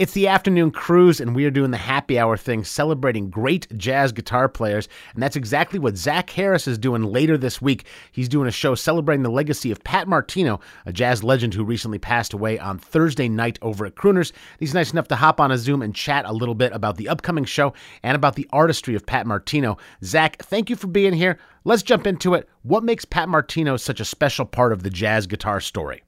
[0.00, 4.12] It's the afternoon cruise, and we are doing the happy hour thing, celebrating great jazz
[4.12, 4.88] guitar players.
[5.12, 7.84] And that's exactly what Zach Harris is doing later this week.
[8.10, 11.98] He's doing a show celebrating the legacy of Pat Martino, a jazz legend who recently
[11.98, 14.32] passed away on Thursday night over at Crooners.
[14.58, 17.10] He's nice enough to hop on a Zoom and chat a little bit about the
[17.10, 19.76] upcoming show and about the artistry of Pat Martino.
[20.02, 21.38] Zach, thank you for being here.
[21.64, 22.48] Let's jump into it.
[22.62, 26.04] What makes Pat Martino such a special part of the jazz guitar story?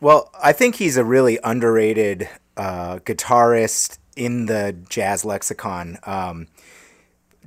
[0.00, 2.26] Well, I think he's a really underrated
[2.56, 5.98] uh, guitarist in the jazz lexicon.
[6.04, 6.48] Um,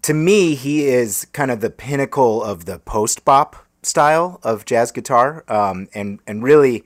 [0.02, 4.92] to me, he is kind of the pinnacle of the post bop style of jazz
[4.92, 6.84] guitar, um, and and really,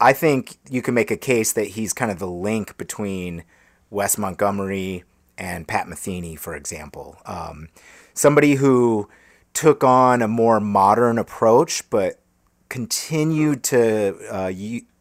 [0.00, 3.44] I think you can make a case that he's kind of the link between
[3.90, 5.04] Wes Montgomery
[5.38, 7.18] and Pat Metheny, for example.
[7.26, 7.68] Um,
[8.14, 9.08] somebody who
[9.52, 12.20] took on a more modern approach, but
[12.68, 14.52] continued to uh,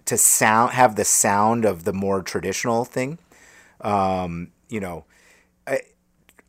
[0.09, 3.19] to sound have the sound of the more traditional thing.
[3.81, 5.05] Um, you know,
[5.67, 5.81] I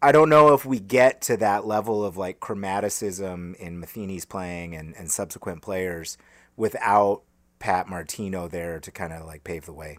[0.01, 4.75] I don't know if we get to that level of like chromaticism in Metheny's playing
[4.75, 6.17] and, and subsequent players
[6.57, 7.21] without
[7.59, 9.99] Pat Martino there to kind of like pave the way.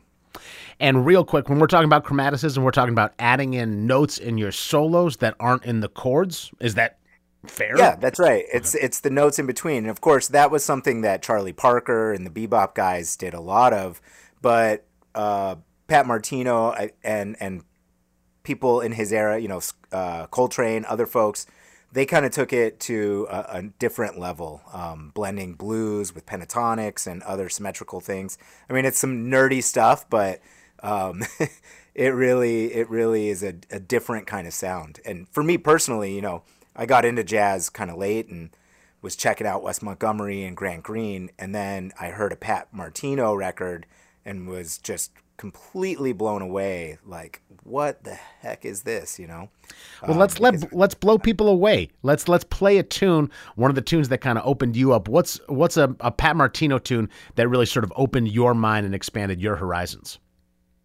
[0.80, 4.40] And real quick, when we're talking about chromaticism, we're talking about adding in notes in
[4.40, 6.50] your solos that aren't in the chords.
[6.60, 6.98] Is that
[7.46, 7.78] fair?
[7.78, 8.46] Yeah, that's right.
[8.52, 9.80] It's it's the notes in between.
[9.80, 13.40] And of course, that was something that Charlie Parker and the bebop guys did a
[13.40, 14.02] lot of.
[14.42, 15.56] But uh,
[15.88, 17.64] Pat Martino and and
[18.44, 21.46] people in his era, you know, uh, Coltrane, other folks,
[21.92, 27.06] they kind of took it to a, a different level, um, blending blues with pentatonics
[27.06, 28.38] and other symmetrical things.
[28.70, 30.42] I mean, it's some nerdy stuff, but
[30.82, 31.24] um,
[31.96, 35.00] it really it really is a, a different kind of sound.
[35.06, 36.44] And for me personally, you know
[36.76, 38.50] I got into jazz kind of late and
[39.02, 43.34] was checking out Wes Montgomery and Grant Green, and then I heard a Pat Martino
[43.34, 43.86] record
[44.24, 47.00] and was just completely blown away.
[47.04, 49.18] Like, what the heck is this?
[49.18, 49.50] You know.
[50.04, 51.90] Well, um, let's let let's blow people away.
[52.04, 53.32] Let's let's play a tune.
[53.56, 55.08] One of the tunes that kind of opened you up.
[55.08, 58.94] What's what's a, a Pat Martino tune that really sort of opened your mind and
[58.94, 60.20] expanded your horizons?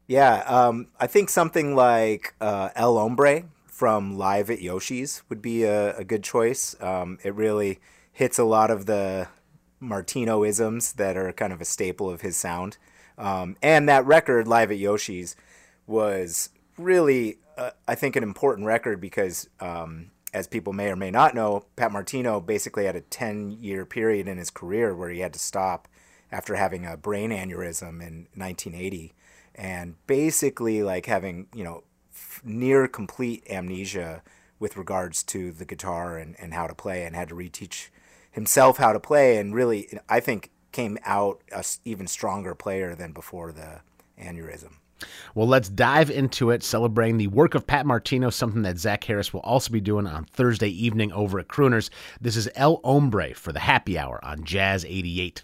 [0.06, 3.44] Yeah, um, I think something like uh, El Hombre
[3.76, 6.74] from Live at Yoshi's would be a, a good choice.
[6.80, 7.78] Um, it really
[8.10, 9.28] hits a lot of the
[9.80, 12.78] Martino isms that are kind of a staple of his sound.
[13.18, 15.36] Um, and that record, Live at Yoshi's,
[15.86, 16.48] was
[16.78, 21.34] really, uh, I think, an important record because, um, as people may or may not
[21.34, 25.34] know, Pat Martino basically had a 10 year period in his career where he had
[25.34, 25.86] to stop
[26.32, 29.12] after having a brain aneurysm in 1980
[29.54, 31.84] and basically like having, you know,
[32.44, 34.22] near complete amnesia
[34.58, 37.88] with regards to the guitar and, and how to play and had to reteach
[38.30, 43.12] himself how to play and really I think came out a even stronger player than
[43.12, 43.80] before the
[44.20, 44.72] aneurysm.
[45.34, 49.32] Well, let's dive into it, celebrating the work of Pat Martino, something that Zach Harris
[49.32, 51.90] will also be doing on Thursday evening over at Crooners.
[52.20, 55.42] This is El Hombre for the happy hour on Jazz 88.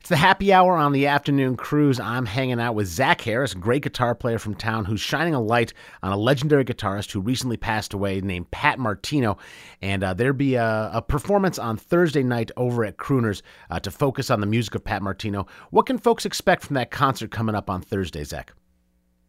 [0.00, 2.00] It's the happy hour on the afternoon cruise.
[2.00, 5.74] I'm hanging out with Zach Harris, great guitar player from town, who's shining a light
[6.02, 9.36] on a legendary guitarist who recently passed away named Pat Martino.
[9.82, 13.90] And uh, there'll be a, a, performance on Thursday night over at Crooners uh, to
[13.90, 15.46] focus on the music of Pat Martino.
[15.68, 18.54] What can folks expect from that concert coming up on Thursday, Zach?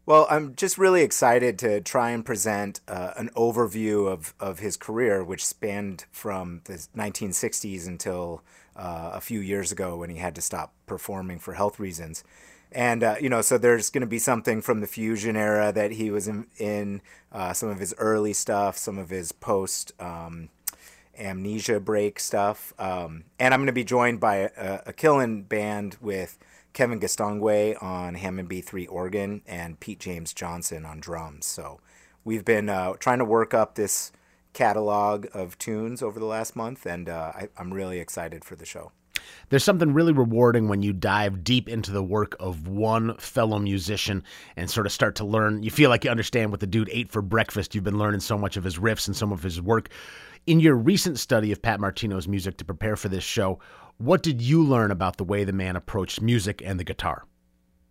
[0.04, 4.76] Well, I'm just really excited to try and present uh, an overview of, of his
[4.76, 8.42] career, which spanned from the 1960s until
[8.74, 12.24] uh, a few years ago when he had to stop performing for health reasons.
[12.72, 15.92] And, uh, you know, so there's going to be something from the fusion era that
[15.92, 20.48] he was in, in uh, some of his early stuff, some of his post um,
[21.16, 22.74] amnesia break stuff.
[22.76, 26.38] Um, and I'm going to be joined by a, a killing band with
[26.72, 31.46] Kevin Gastonguay on Hammond B3 organ and Pete James Johnson on drums.
[31.46, 31.80] So
[32.24, 34.12] we've been uh, trying to work up this
[34.52, 38.66] catalog of tunes over the last month, and uh, I, I'm really excited for the
[38.66, 38.92] show.
[39.50, 44.24] There's something really rewarding when you dive deep into the work of one fellow musician
[44.56, 45.62] and sort of start to learn.
[45.62, 47.74] You feel like you understand what the dude ate for breakfast.
[47.74, 49.90] You've been learning so much of his riffs and some of his work.
[50.44, 53.60] In your recent study of Pat Martino's music to prepare for this show,
[53.98, 57.24] what did you learn about the way the man approached music and the guitar?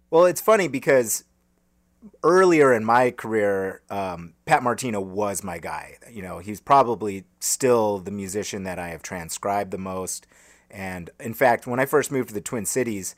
[0.10, 1.24] Well, it's funny because
[2.24, 5.98] earlier in my career, um, Pat Martino was my guy.
[6.12, 10.28] You know, he's probably still the musician that I have transcribed the most.
[10.70, 13.16] And in fact, when I first moved to the Twin Cities,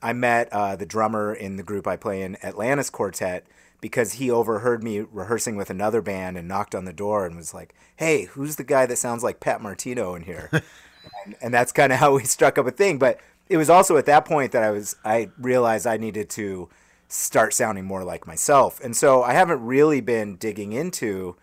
[0.00, 3.46] I met uh, the drummer in the group I play in, Atlantis Quartet,
[3.80, 7.54] because he overheard me rehearsing with another band and knocked on the door and was
[7.54, 10.48] like, "Hey, who's the guy that sounds like Pat Martino in here?"
[11.24, 12.98] and, and that's kind of how we struck up a thing.
[12.98, 16.68] But it was also at that point that I was I realized I needed to
[17.08, 18.80] start sounding more like myself.
[18.82, 21.36] And so I haven't really been digging into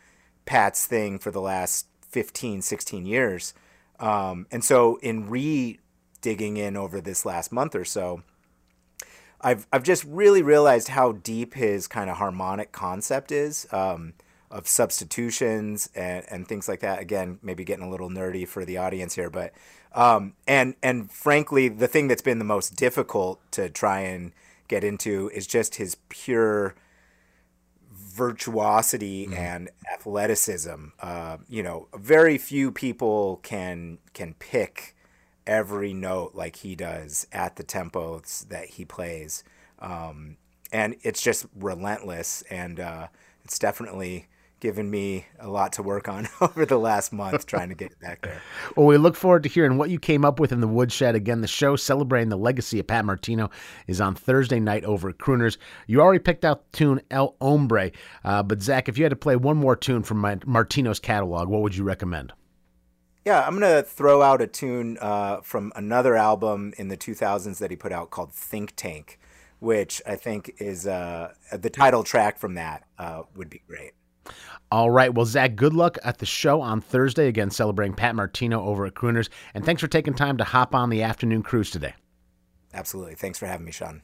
[0.45, 3.53] Pat's thing for the last 15, 16 years.
[3.99, 5.79] Um, and so in re
[6.21, 8.23] digging in over this last month or so,
[9.43, 14.13] I've I've just really realized how deep his kind of harmonic concept is um,
[14.49, 17.01] of substitutions and, and things like that.
[17.01, 19.53] Again, maybe getting a little nerdy for the audience here, but
[19.93, 24.31] um, and and frankly, the thing that's been the most difficult to try and
[24.67, 26.75] get into is just his pure
[27.91, 29.37] virtuosity mm.
[29.37, 30.85] and athleticism.
[30.99, 34.92] Uh, you know, very few people can can pick
[35.45, 39.43] every note like he does at the tempos that he plays.
[39.79, 40.37] Um,
[40.71, 42.43] and it's just relentless.
[42.49, 43.07] And uh,
[43.43, 44.27] it's definitely
[44.63, 48.21] given me a lot to work on over the last month trying to get back
[48.21, 48.41] there.
[48.77, 51.15] well, we look forward to hearing what you came up with in the woodshed.
[51.15, 53.49] Again, the show celebrating the legacy of Pat Martino
[53.87, 55.57] is on Thursday night over at Crooners.
[55.85, 57.91] You already picked out the tune El Hombre,
[58.23, 61.61] uh, but Zach, if you had to play one more tune from Martino's catalog, what
[61.61, 62.31] would you recommend?
[63.25, 67.57] Yeah, I'm going to throw out a tune uh, from another album in the 2000s
[67.59, 69.17] that he put out called Think Tank,
[69.59, 73.91] which I think is uh, the title track from that uh, would be great.
[74.71, 75.13] All right.
[75.13, 78.93] Well, Zach, good luck at the show on Thursday, again, celebrating Pat Martino over at
[78.93, 79.29] Crooners.
[79.53, 81.93] And thanks for taking time to hop on the afternoon cruise today.
[82.73, 83.15] Absolutely.
[83.15, 84.01] Thanks for having me, Sean.